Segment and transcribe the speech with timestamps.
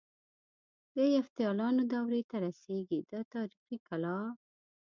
[0.95, 4.15] د یفتلیانو دورې ته رسيږي دا تاریخي کلا.